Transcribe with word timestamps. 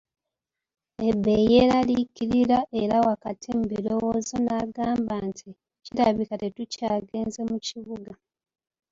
Ebei 1.09 1.45
yeraliikirira 1.53 2.57
era 2.81 2.97
wakati 3.09 3.47
mu 3.57 3.63
birowoozo 3.71 4.35
n'agamba 4.45 5.15
nti, 5.27 5.49
kirabika 5.83 6.33
tetukyagenze 6.41 7.39
mu 7.49 7.57
kibuga. 7.65 8.11